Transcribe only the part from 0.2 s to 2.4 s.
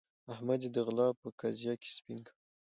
احمد يې د غلا په قضيه کې سپين کړ.